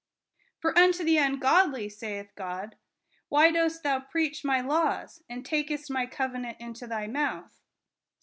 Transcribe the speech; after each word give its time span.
For 0.57 0.75
unto 0.75 1.03
the 1.03 1.17
ungodly, 1.17 1.87
saith 1.87 2.31
God, 2.33 2.75
why 3.29 3.51
dost'thou 3.51 3.99
preach 3.99 4.43
my 4.43 4.59
laivs, 4.59 5.21
and 5.29 5.45
takest 5.45 5.91
my 5.91 6.07
covenant 6.07 6.57
in 6.59 6.73
thy 6.89 7.05
mouth 7.05 7.43
7 7.51 7.51
(Ps. 7.51 7.61